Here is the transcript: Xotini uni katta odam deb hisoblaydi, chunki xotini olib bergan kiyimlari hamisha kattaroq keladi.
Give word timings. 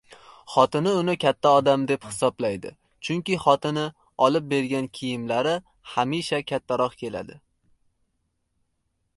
Xotini 0.51 0.91
uni 1.01 1.13
katta 1.23 1.49
odam 1.57 1.83
deb 1.91 2.07
hisoblaydi, 2.07 2.71
chunki 3.09 3.37
xotini 3.45 3.85
olib 4.29 4.47
bergan 4.55 4.89
kiyimlari 5.01 5.55
hamisha 5.93 6.41
kattaroq 6.53 6.97
keladi. 7.03 7.39